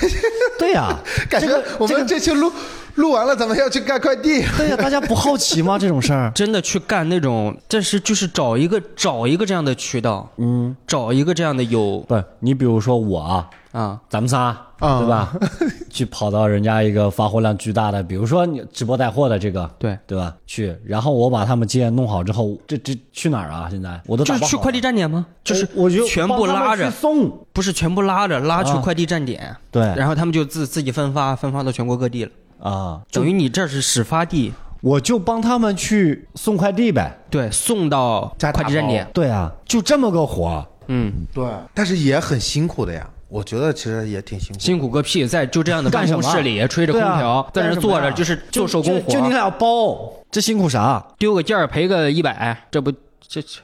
[0.58, 0.98] 对呀、
[1.30, 2.52] 感觉我们这期录
[2.96, 4.42] 录完了，咱们要去干快递。
[4.58, 5.78] 对呀、大家不好奇吗？
[5.80, 15.34] 这种事儿，真的去干那种，这是就是找一个找一个这样的渠道，嗯，找一个这样的有不，你比如说我啊，啊，咱们仨，啊对吧？
[15.90, 20.34] 去跑到人家一个发货量巨大的，比如说你直播带货的这个，对，对吧？
[20.46, 23.68] 去，然后我把他们件弄好之后，这这去哪儿啊？
[23.70, 25.26] 现在我都就是去快递站点吗？
[25.44, 37.18] 就是我全部拉着，送，不是全部拉着拉去啊快递站点，对然后他们就自自己分发，分发到全国各地了，啊，等于你这是始发地，我就帮他们去送快递呗。
[37.30, 43.10] 对，送到加快递站点，对啊，就这么个活，嗯，对，但是也很辛苦的呀。
[43.28, 44.60] 我觉得其实也挺辛苦。
[44.60, 51.06] 辛苦个屁，在就这样的办公室里吹着空调，在那儿坐着就是做手工就就你，俩包，这辛苦啥？
[51.18, 52.92] 丢个件儿赔个一百，这不
[53.28, 53.60] 这这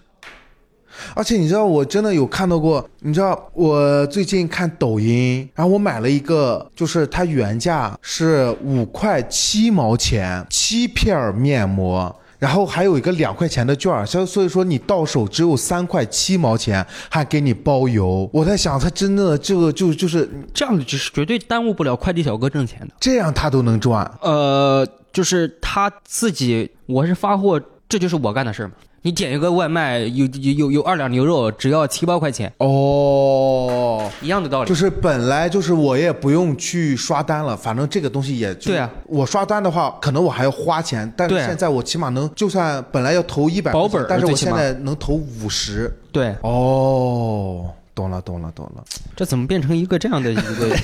[1.16, 2.88] 而且你知道，我真的有看到过。
[3.00, 12.16] 你知道，我最近看抖音，然后我买了一个，就是它原价是五块七毛钱七片面膜。
[12.38, 18.28] 然后还有一个两块钱的券儿，所以所以说你到手只有三块七毛钱，还给你包邮。
[18.34, 22.88] 我在想，他真的这个就就是这样子是绝对耽误不了快递小哥挣钱的。
[23.00, 24.12] 这样他都能赚。
[24.22, 24.84] 呃，
[25.14, 28.74] 就是他自己，我是发货，这就是我干的事儿嘛。
[29.04, 34.70] 你点一个外卖，有有有有二两牛肉，只要七八块钱，哦，一样的道理。
[34.70, 38.88] 就是本来就是我也不用去刷单了，反正这个东西也对啊。
[39.08, 45.92] 我刷单的话，可能我还要花钱，但是现在我起码能，就算本来要投一百保本但是我现在能投五十。
[46.12, 48.84] 对，哦，懂了，懂了，懂了。
[49.16, 50.76] 这怎么变成一个这样的一个？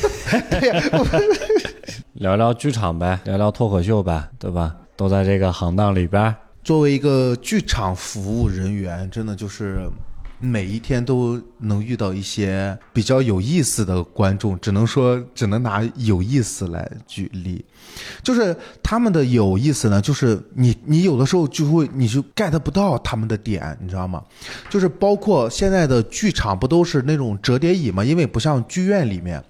[2.13, 4.75] 聊聊剧场呗，聊聊脱口秀呗，对吧？
[4.95, 6.33] 都在这个行当里边儿。
[6.67, 9.89] 作为一个剧场服务人员，真的就是
[10.37, 17.63] 每一天都能遇到一些比较有意思的观众，只能说只能拿有意思来举例。
[18.21, 18.53] 就是
[18.83, 24.21] 他们的有意思呢，就是你你有的时候就会你就 get 不到他们的点，你知道吗？
[24.69, 28.03] 就是包括现在的剧场不都是那种折叠椅吗？
[28.03, 29.41] 因为不像剧院里面。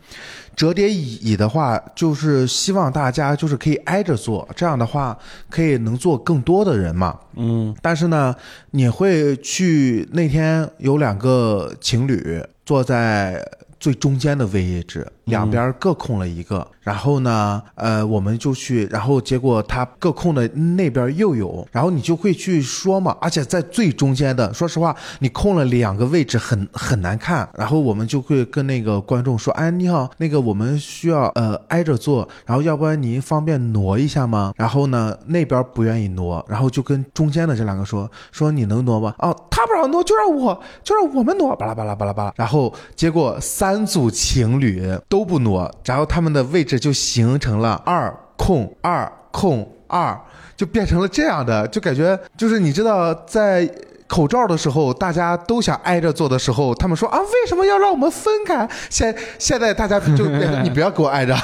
[0.58, 5.16] 折叠椅的话，就是希望大家就是可以挨着坐，这样的话
[5.52, 7.18] 可以能坐更多的人嘛。
[7.36, 8.36] 嗯，但是呢，
[8.72, 13.48] 你会去那天有两个情侣坐在
[13.80, 16.66] 最中间的位置，两边各空了一个。
[16.82, 23.16] 然后呢，呃，我们就去，然后结果他各空的那边又有，然后你就会去说嘛。
[23.20, 27.48] 而且在最中间的，说实话，你空了两个位置很很难看。
[27.54, 42.34] 然后我们就会跟那个观众说：“哎，你好，那个我们需要呃挨着坐，然后要不然您方便挪一下吗？”然后呢，那边不愿意挪，然后就跟中间的这两个说：“说你能挪吗？”哦，他不让挪，就让我就让我们挪，巴拉巴拉巴拉巴拉。
[42.38, 50.20] 然后结果三组情侣都不挪，然后他们的位置就形成了二空二空二，
[50.56, 53.70] 就变成了这样的，就感觉就是你知道在。
[54.10, 58.66] 口罩的时候，大家都想挨着坐的时候，他们说啊，为什么要让我们分开？
[58.90, 60.26] 现 现在大家就
[60.64, 61.36] 你不要给我挨着，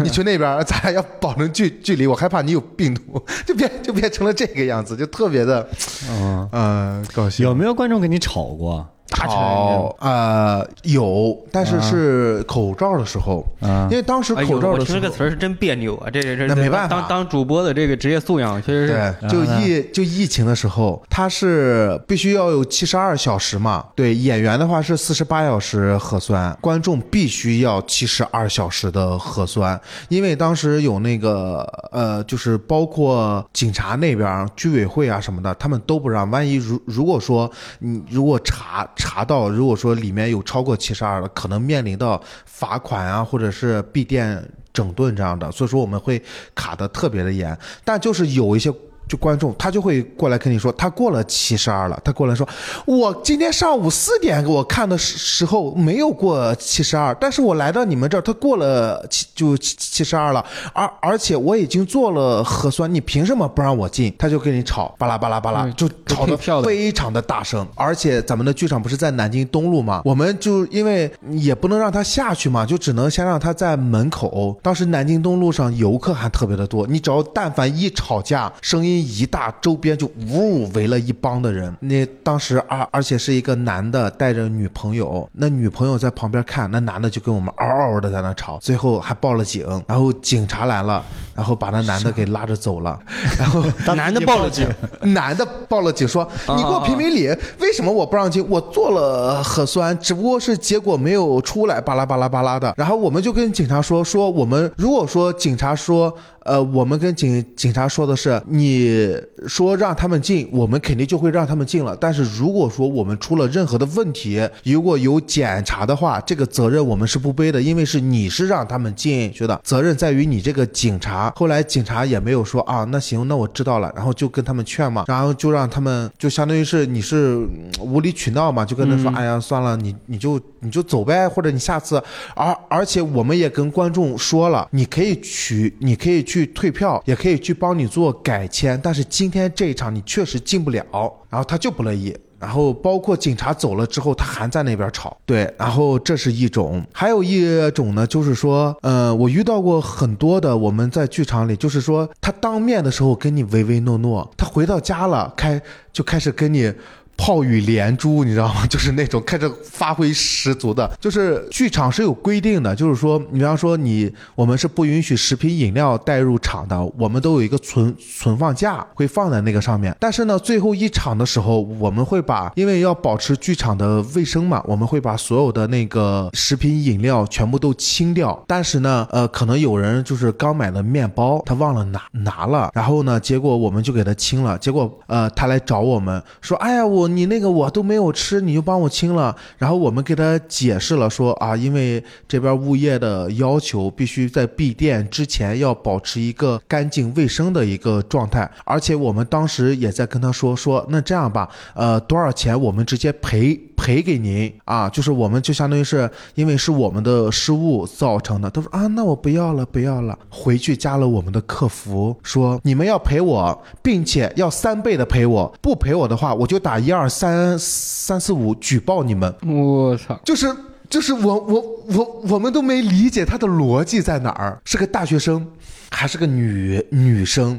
[0.00, 5.68] 你去那边，咱俩要保证距距离，我害怕你有病毒，就变就变成了这个样子，就特别的，
[6.08, 7.44] 嗯，嗯，高兴。
[7.44, 8.86] 有没有观众跟你吵过？
[9.08, 15.14] 打起来吵呃有，但是是口罩的时候，啊因为当时口罩的时候我听这个。
[15.14, 16.10] 词儿是真别扭啊！
[16.10, 23.84] 这这这，那没办法当当主播的这个职业素养确实是对，就疫就疫情的时候，他是必须要有七十二小时嘛。
[23.94, 31.60] 对，演员的话是四十八小时核酸，观众必须要七十二小时的核酸，因为当时有那个
[31.92, 36.28] 呃，就是包括警察那边、居委会啊什么的，他们都不让。
[36.28, 46.22] 万一如如果说你如果查查到，如果说里面有超过七十二的，可能面临到罚款啊，或者是闭店整顿这样的，所以说我们会
[46.54, 47.56] 卡的特别的严。
[47.84, 48.72] 但就是有一些
[49.08, 52.48] 就观众，他就会过来跟你说，他过了七十二了，他过来说，
[52.86, 64.14] 我今天上午四点我看的时时候没有过七十二，但是我来到你们这儿，他过了七就七七十二了，而而且我已经做了核酸，你凭什么不让我进？
[64.18, 74.58] 他就跟你吵，巴拉巴拉巴拉，嗯就吵得非常的大声，而且咱们的剧场不是在南京东路嘛，我们就因为也不能让他下去嘛，就只能先让他在门口。
[74.62, 81.74] 当时南京东路上游客还特别的多，你只要但凡一吵架，声音一大，周边就呜围了一帮的人。
[81.80, 91.04] 那当时啊而且是一个男的带着女朋友，那女朋友在旁边看，那男的就跟我们嗷嗷的在那吵，最后还报了警，然后警察来了，
[91.34, 92.98] 然后把那男的给拉着走了，
[93.38, 94.68] 然后男的报了警，
[95.02, 96.26] 男的报了警说
[96.56, 97.28] ：“你给我评评理，
[97.60, 98.44] 为什么我不让进？
[98.48, 109.16] 我做了核酸，只不过是结果没有出来，巴拉巴拉巴拉的。”然后我们就跟警察说：“说我们如果说警察说，呃，我们跟警警察说的是，你
[109.48, 111.96] 说让他们进，我们肯定就会让他们进了。
[111.98, 121.32] 但是如果说我们出了任何的问题，如果有检查的话，这个责任我们是不背的，因为是你是让他们进去的，责任在于你这个警察。
[121.34, 132.02] 后来警察也没有说啊，那行，那我知道了，然后就跟他们劝嘛，然后就让他们就相当于是你是嗯无理取闹嘛，就跟他说，哎呀，算了，你你就你就走呗，或者你下次，
[132.34, 140.84] 而而且我们也跟观众说了，你可以取，你可以去退票，也可以去帮你做改签，但是今天这一场你确实进不了，
[141.30, 142.12] 然后他就不乐意。
[142.40, 145.16] 然后包括警察走了之后，他还在那边吵。
[145.24, 156.72] 对，然后这是一种，还有一种呢，就是说，呃，我遇到过很多的，我们在剧场里，就是说他当面的时候跟你唯唯诺诺，他回到家了，开就开始跟你。
[157.16, 158.66] 炮雨连珠，你知道吗？
[158.68, 169.94] 就是那种开始发挥十足的，就是剧场是有规定的，就是说，你比方说你我们是不允许食品饮料带入场的，我们都有一个存存放架会放在那个上面。
[170.00, 178.42] 但是呢，最后一场的时候，我们会把，因为要保持剧场的卫生嘛，我们会把所有的那个食品饮料全部都清掉。
[178.46, 184.58] 但是呢，呃，可能有人就是刚买的面包，他忘了拿拿了，然后呢，结果我们就给他清了。
[184.58, 189.34] 结果呃，他来找我们说，哎呀，我你那个我都没有吃，你就帮我清了。
[189.58, 198.50] 然后我们给他解释了说啊，因为这边物业的要求，必须在闭店之前要保持一个干净卫生的一个状态。
[198.64, 208.50] 而且我们当时也在跟他说说，那这样吧，呃，多少钱我们直接赔赔给您啊，就是我们就相当于是因为是我们的失误造成的。
[208.50, 219.34] 他说啊，那我不要了，不要了，回去加了我们的客服，说你们要赔我，并且要三倍的赔我，不赔我的话，我就打一二三三四五举报你们。
[219.46, 220.18] 我操！
[220.24, 220.54] 就是
[220.88, 225.46] 就是我我我我们都没理解他的逻辑在哪儿，是个大学生，
[225.90, 227.58] 还是个女女生，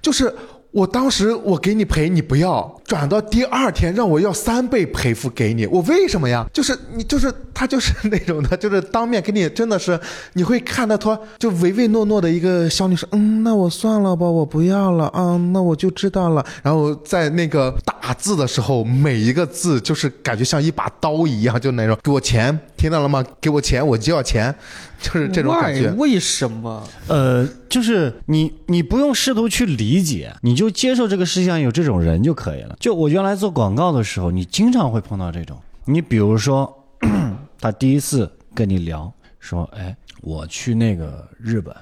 [0.00, 0.34] 就是。
[0.72, 6.46] 我当时我给你赔你不要，转到第二天让我要三倍赔付给你，我为什么呀？
[6.52, 10.00] 就是你就是他就是那种的，就是当面给你真的是
[10.32, 16.44] 你会看到他就唯唯诺诺的一个小女生，嗯，那我算了吧，我不要了啊，那我就知道了。
[16.62, 23.24] 然后在那个打字的时候，每一个字就是感觉像一把刀一样，就那种给我钱，听到了吗？
[23.40, 24.52] 给我钱，我就要钱，
[25.00, 25.88] 就是这种感觉。
[25.92, 26.82] 为什么？
[27.06, 32.76] 呃，就是你，你不用试图去理解，你就接受这个世界上有这种人就可以了。
[32.80, 35.56] 就我原来做广告的时候，你经常会碰到这种。
[35.84, 36.76] 你比如说，
[37.60, 41.72] 他第一次跟你聊，说：“哎，我去那个日本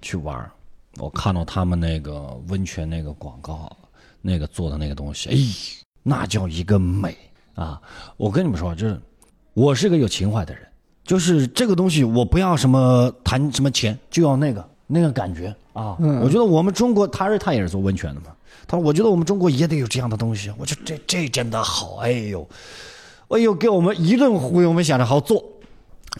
[0.00, 0.50] 去玩，
[0.96, 3.70] 我看到他们那个温泉那个广告，
[4.22, 5.36] 那个做的那个东西，哎，
[6.02, 7.14] 那叫一个美
[7.56, 7.78] 啊！
[8.16, 8.98] 我跟你们说，就是
[9.54, 10.62] 我是个有情怀的人。”
[11.04, 15.98] 就是这个东西，我不要什么谈什么钱，就要那个那个感觉啊！
[16.22, 18.28] 我觉得我们中国，他是他也是做温泉的嘛，
[18.66, 22.48] 他说我觉得我们中国也得有这样的东西，我觉得这这真的好，哎呦，
[23.28, 25.44] 哎呦，给我们一顿忽悠，我们想着好做，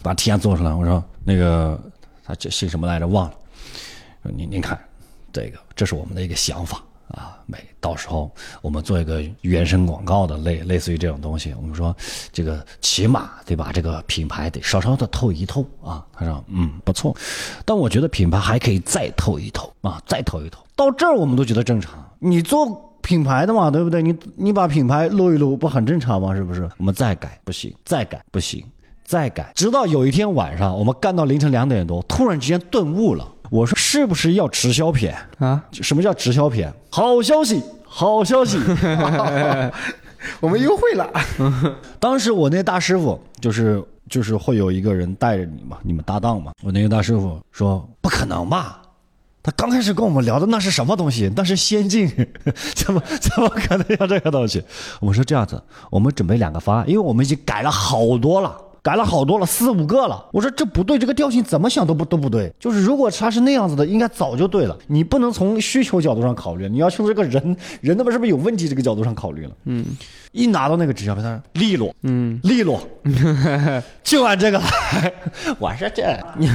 [0.03, 0.71] 把提案做出来。
[0.71, 1.79] 我说那个
[2.23, 3.07] 他这姓什么来着？
[3.07, 3.33] 忘了。
[4.21, 4.79] 你您您看，
[5.33, 8.31] 这个这是我们的一个想法啊，美，到时候
[8.63, 11.95] 我们做一个原生广告的类类似于这种东西，我们说
[12.31, 13.71] 这个起码得把？
[13.75, 16.01] 这个品牌得稍稍的透一透啊。
[16.13, 17.13] 他说嗯不错，
[17.65, 20.65] 但我觉得品牌还可以再透一透啊，再透一透。
[20.77, 24.01] 到这儿我们都觉得正常，你做品牌的嘛，对不对？
[24.01, 26.33] 你你把品牌露一露不很正常吗？
[26.33, 26.69] 是不是？
[26.77, 28.63] 我们再改不行，再改不行，
[29.03, 33.27] 再改，直到有一天晚上我们干到凌晨两点多，突然之间顿悟了。
[33.49, 35.15] 我说是不是要直销片？
[35.39, 36.73] 啊，什么叫直销片？
[36.89, 38.57] 好消息，好消息！
[40.41, 41.09] 我们优惠了。
[41.99, 46.51] 当时我那大师傅就是就是会有一个人带着你嘛，你们搭档嘛。
[46.63, 48.81] 我那个大师傅说不可能吧？
[49.43, 51.31] 他刚开始跟我们聊的那是什么东西？
[51.35, 52.07] 那是先进，
[52.73, 54.63] 怎么怎么可能要这个东西？
[54.99, 58.59] 我说这样子，我们准备两个方案，因为我们已经改了好多了。
[58.85, 60.23] 改了好多了，四五个了。
[60.31, 62.53] 我说这不对，这个调性怎么想都不都不对。
[62.59, 64.77] 就是如果他是那样子的，应该早就对了。
[64.85, 69.51] 你不能从需求角度上考虑，你要从这个人人他妈是不是有问题这个角度上考虑了。
[69.63, 69.83] 嗯，
[70.33, 72.79] 一拿到那个直销片，利落，嗯，利落，
[74.05, 75.11] 就按这个来。
[75.57, 76.47] 我说这，你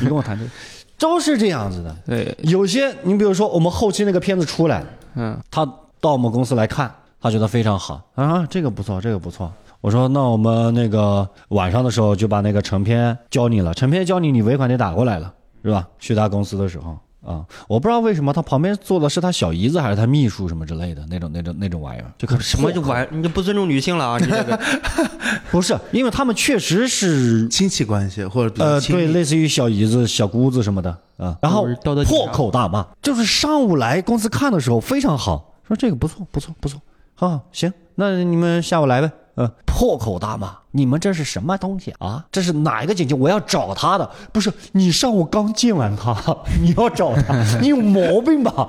[0.00, 0.50] 你跟我谈这个，
[0.98, 1.94] 都是这样子的。
[2.06, 4.82] 对，有些你比如说我们后期那个片子出来，
[5.16, 6.90] 嗯，他到我们公司来看，
[7.20, 9.52] 他觉得非常好啊，这个不错，这个不错。
[9.80, 15.32] 我说那我们那个晚上的时候就把那个成片交你了，成片交你，你尾款得打过来了，
[15.64, 15.86] 是吧？
[15.98, 16.96] 去他公司的时候。
[17.26, 24.18] 啊，我不知道为什么他旁边坐的是他小姨子还是他秘书什么之类的那种那种那种玩意儿，就可什么就玩，你就不尊重女性了啊！
[24.18, 24.58] 你这个。
[25.50, 31.66] 不是，因为他们确实是亲戚关系或者呃，对，类似于小姨子、小姑子什么的啊，然后
[32.06, 36.80] 破口大骂，就是上午来公司看的时候非常好，说这个不错，不错，不错，
[37.14, 39.10] 好好行，那你们下午来呗。
[39.34, 39.48] 呃，
[39.78, 42.24] 破口大骂，你们这是什么东西啊？
[42.32, 43.14] 这是哪一个姐姐？
[43.14, 46.12] 我要找她的，不是你上午刚见完她，
[46.60, 48.68] 你要找她，你有毛病吧？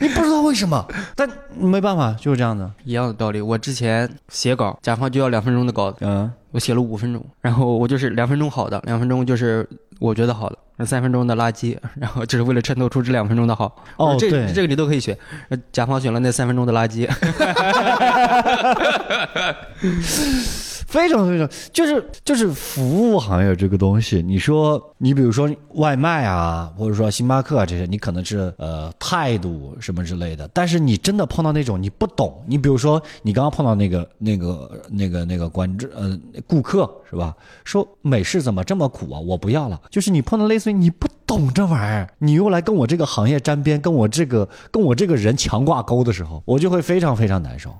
[0.00, 0.84] 你不知道为什么，
[1.14, 2.68] 但没办法，就是这样的。
[2.82, 3.40] 一样的道理。
[3.40, 9.68] 我之前写稿，甲方就要两分钟的稿子，嗯，我写了五分钟，然后我就是两分钟好的，两分钟就是
[9.98, 13.84] 我觉得好的，那三分钟的垃圾，然后就是为了衬托出这两分钟的好。
[13.96, 15.16] 哦这对这个你都可以选。
[15.48, 17.06] 呃甲方选了那三分钟的垃圾，
[20.88, 37.36] 非常非常，就是就是服务行业这个东西，你说你比如说外卖啊，或者说星巴克啊这些，你可能是呃态度什么之类的，但是你真的碰到那种你不懂，你比如说你刚刚碰到那个 那个那个那个观众呃顾客是吧？
[37.64, 39.20] 说美式怎么这么苦啊？
[39.20, 39.78] 我不要了。
[39.90, 47.74] 就是你碰到类似于你不懂这玩意儿，你又来跟我这个行业沾边，跟我这个跟我这个人强挂钩的时候，我就会非常非常难受。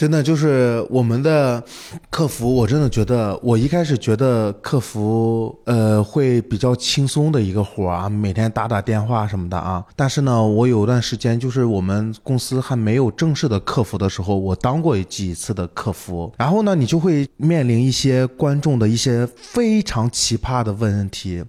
[0.00, 1.62] 真的就是我们的
[2.08, 9.84] 客服，我真的觉得，我一开始觉得客服呃会比较轻松的一个活儿啊，每天打打电话什么的啊。
[9.94, 21.44] 但是呢，我有段时间就是我们公司还没有正式的客服的时候，我当过几次的客服，然后呢，你就会面临一些观众的一些非常奇葩的问题。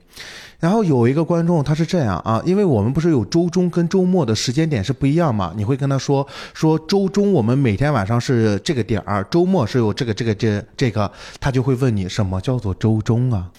[0.62, 13.50] 然后有一个观众他是这样啊，因为我们不是有周中跟周末的时间点是不一样嘛，你会跟他说说周中我们每天晚上是这个点儿，周末是有这个这个这这个，他就会问你什么叫做周中啊？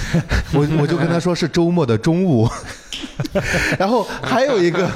[0.54, 2.48] 我我就跟他说是周末的中午。
[3.78, 4.88] 然后还有一个，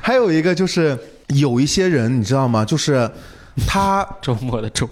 [0.00, 2.64] 还有一个就是有一些人你知道吗？
[2.64, 3.08] 就是
[3.66, 4.88] 他 周末的周，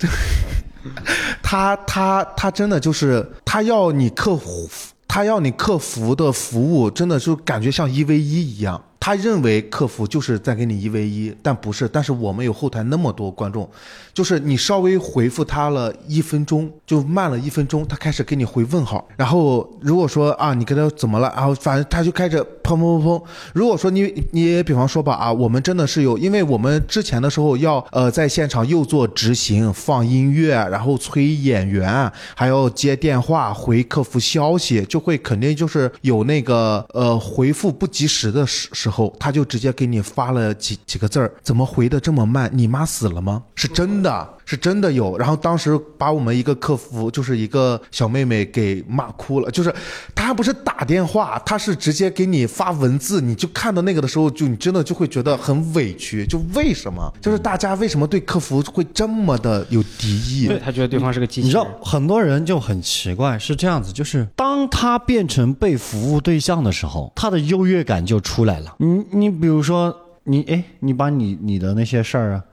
[1.43, 4.69] 他他他真的就是他要你克服，
[5.09, 8.81] 他要你客服的服务，真的就感觉像一 v 一一样。
[9.01, 11.89] 他认为客服就是在给你一 v 一，但不是。
[11.89, 13.69] 但是我们有后台那么多观众，
[14.13, 19.07] 就是你稍微回复他了一分钟，就慢了一分钟，他开始给你回问号。
[19.17, 23.23] 然后如果说啊，你跟他怎么了，然后反正他就开始砰砰砰砰。
[23.55, 42.51] 如果说你你比方说吧啊，我们真的是有，因为我们之前的时候要呃在现场又做执行、放音乐，然后催演员，还要接电话、回客服消息，就会肯定就是有那个呃回复不及时的时时候，他就直接给你发了几几个字儿，怎么回的这么慢？
[42.53, 43.43] 你妈死了吗？
[43.55, 45.19] 是真的，是真的有。
[45.19, 49.71] 然后当时把我们一个客服，就是一个小妹妹给骂哭了，就是
[50.15, 56.27] 她不是打电话，她是直接给你发文字，你就看到那个的时候，就你真的就会觉得很委屈。
[56.27, 57.13] 就为什么？
[57.21, 60.47] 就是大家为什么对客服会这么的有敌意？
[60.47, 61.49] 对他觉得对方是个机器人。
[61.49, 68.77] 你知道很多人就很奇怪，是这样子，就是当他变成被服务对象的时候，他的优越感就出来了。
[68.79, 69.95] 你你比如说
[70.25, 72.45] 你哎，你把你你的那些事儿啊，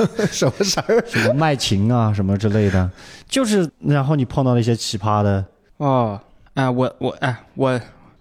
[0.30, 1.04] 什么事儿？
[1.06, 2.90] 什么卖琴啊什么之类的，
[3.28, 5.44] 就是然后你碰到一些奇葩的，
[5.78, 6.20] 哦，
[6.54, 7.80] 哎，我我哎我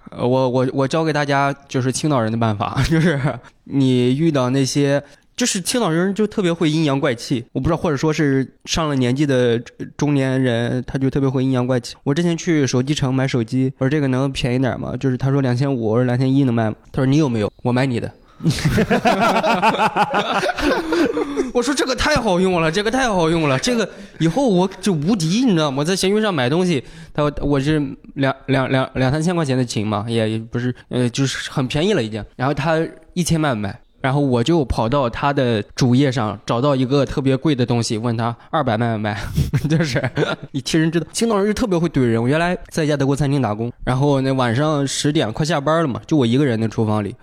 [0.10, 3.20] 呃我我我教给大家就是青岛人的办法， 就是
[3.66, 5.04] 你遇到那些。
[5.36, 11.96] 就是青岛人就特别会阴阳怪气，我不知道，或者说是上了年纪的呃中年人，他就特别会阴阳怪气。
[12.04, 14.96] 我之前去手机城买手机，我说这个能便宜点吗？
[14.96, 16.76] 就是他说两千五，我说两千一能卖吗？
[16.92, 17.52] 他说你有没有？
[17.64, 18.12] 我买你的。
[21.54, 23.88] 我说这个太好用了，这个太好用了，这个
[24.20, 25.84] 以后我就无敌，你知道吗？
[25.84, 27.82] 在闲鱼上买东西，他我是
[28.16, 32.24] 两两两两三千块钱的琴嘛，也也不是，呃，就是很便宜了已经。
[32.36, 32.80] 然后他
[33.14, 33.80] 一千卖不卖？
[34.02, 39.18] 然后我就跑到他的主页上找到一个特别贵的东西，问他二百卖不卖？
[39.70, 40.04] 就是
[40.52, 42.22] 你其实知道，青岛人就特别会怼人。
[42.22, 47.16] 我原来在一家德国餐厅打工，然后那晚上十点快下班了嘛，就我一个人在厨房里。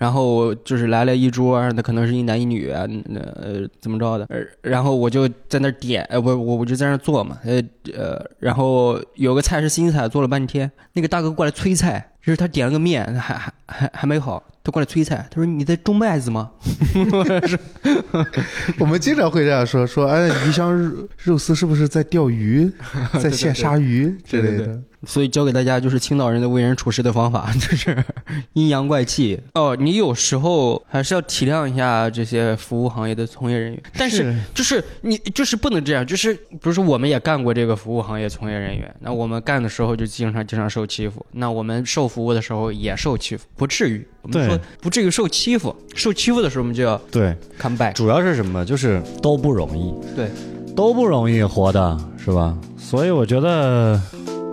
[0.00, 7.62] 然后就是来了一桌，那可能是一男一女啊，那呃怎么着的，呃，然后我就在那儿点，呃，我我我就在那儿做嘛，呃
[7.94, 16.50] 呃，然后有个菜是新菜，做了半天，那个大哥过来催菜，就是他点了个面，还还还还没好，他过来催菜，他说你在种麦子吗？
[18.80, 22.72] 我们经常会这样说，说哎，鱼香肉肉丝是不是在钓鱼，
[23.22, 24.80] 在现杀鱼之类的？
[25.06, 27.96] 所以教给大家就是青岛人的为人处事的方法， 就是
[28.52, 29.40] 阴阳怪气。
[29.54, 47.94] 哦，你有时候还是要体谅一下这些服务行业的从业人员，但是是就是你就是不能这样，就是比如说我们也干过这个服务行业从业人员，那我们干的时候就经常经常受欺负，那我们受服务的时候也受欺负，不至于，我们说不至于受欺负，受欺负的时候我们就要对，come back。
[47.94, 48.64] 主要是什么？
[48.64, 50.30] 就是都不容易，对，
[50.76, 52.56] 都不容易活的，是吧？
[52.76, 54.00] 所以我觉得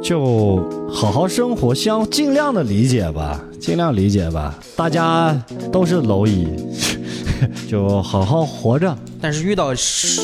[0.07, 4.57] 就好好生活，相尽量的理解吧，尽量理解吧。
[4.73, 5.35] 大家
[5.69, 6.47] 都是蝼蚁，
[7.69, 8.97] 就好好活着。
[9.19, 10.21] 但是遇到是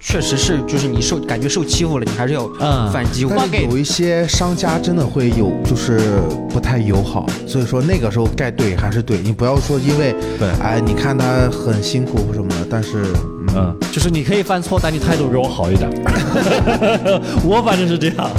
[0.00, 3.26] 确实是就是你受感觉受欺负了，你还是要嗯反击。
[3.28, 6.00] 但是有一些商家真的会有，就是
[6.48, 13.04] 不太友好，所以说那个时候该怼还是怼，你不要说因为，对哎，你看他很辛苦或什么的，但是，
[13.56, 15.88] 嗯，嗯，就是你可以犯错，但你态度比我好一点。
[17.44, 18.30] 我反正是这样，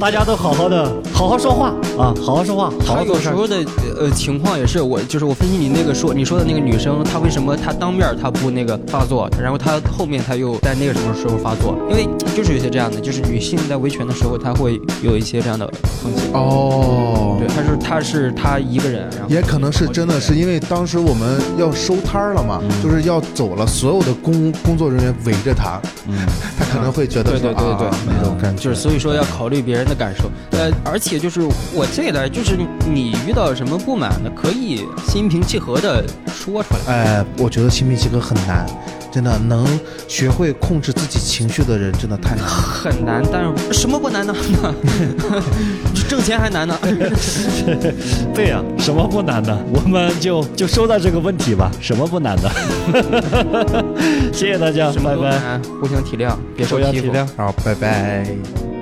[0.00, 1.68] 大家都好好的，好好说话
[1.98, 3.24] 啊，好好说话，好他好做事。
[3.24, 3.56] 有时候的
[3.98, 11.76] 呃情况也是我，就是我分析你那个说你说的那个女生，她为什么她当面她不那个发作，然后她后面她又在那个什么时候发作？
[11.90, 15.66] 因为就是有些这样的，就是女性在维权的时候，她会有一些这样的
[16.02, 16.24] 风险。
[16.32, 26.16] 哦对，，她是她是她一个人，然后也可能是真的是因为当时我们要收摊儿了嘛，就是要走了，所有的工工作人员围着他，嗯，
[26.58, 27.76] 他可能会觉得对说对对。
[27.76, 31.42] 对啊那种感觉，就是所以说要考虑别人的感受，呃，而且就是
[31.74, 32.56] 我这一代，就是
[32.92, 36.94] 你遇到什么不满的，可以心平气和的说出来。
[36.94, 38.66] 哎，我觉得心平气和很难，
[39.12, 39.66] 真的能
[40.06, 42.50] 学会控制自己情绪的人真的太难了。
[42.50, 44.34] 很难，但是什么不难呢？
[46.08, 46.78] 挣钱还难呢。
[48.34, 49.58] 对呀、什么不难呢？
[49.72, 52.50] 我们就就说到这个问题吧，什么不难的？
[54.32, 55.58] 谢谢大家，拜拜。
[55.80, 57.08] 互相体谅，别受欺负。
[57.08, 57.36] 互相体谅。
[57.36, 58.75] 好，拜拜。